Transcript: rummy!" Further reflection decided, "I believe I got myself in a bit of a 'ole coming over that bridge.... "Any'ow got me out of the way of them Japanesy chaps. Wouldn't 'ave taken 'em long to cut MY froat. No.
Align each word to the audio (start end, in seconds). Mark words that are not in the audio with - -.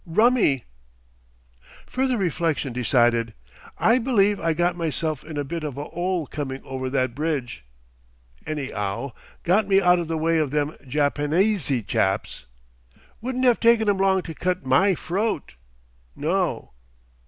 rummy!" 0.03 0.63
Further 1.85 2.17
reflection 2.17 2.73
decided, 2.73 3.35
"I 3.77 3.99
believe 3.99 4.39
I 4.39 4.53
got 4.53 4.75
myself 4.75 5.23
in 5.23 5.37
a 5.37 5.43
bit 5.43 5.63
of 5.63 5.77
a 5.77 5.85
'ole 5.89 6.25
coming 6.25 6.59
over 6.63 6.89
that 6.89 7.13
bridge.... 7.13 7.63
"Any'ow 8.47 9.13
got 9.43 9.67
me 9.67 9.79
out 9.79 9.99
of 9.99 10.07
the 10.07 10.17
way 10.17 10.39
of 10.39 10.49
them 10.49 10.75
Japanesy 10.87 11.83
chaps. 11.85 12.47
Wouldn't 13.21 13.45
'ave 13.45 13.59
taken 13.59 13.87
'em 13.87 13.97
long 13.99 14.23
to 14.23 14.33
cut 14.33 14.65
MY 14.65 14.95
froat. 14.95 15.51
No. 16.15 16.71